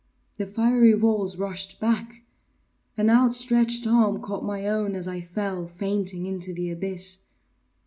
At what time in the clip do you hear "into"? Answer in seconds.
6.25-6.55